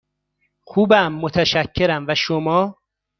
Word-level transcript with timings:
خوبم، 0.61 1.13
متشکرم، 1.13 2.05
و 2.07 2.15
شما؟ 2.15 2.75